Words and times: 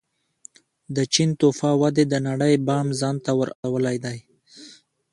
د 0.95 0.97
چین 1.13 1.29
توفا 1.39 1.71
ودې 1.81 2.05
د 2.09 2.15
نړۍ 2.27 2.53
پام 2.67 2.87
ځان 2.99 3.15
ته 3.25 3.31
ور 3.39 3.49
اړولی 3.65 3.97
دی. 4.05 4.17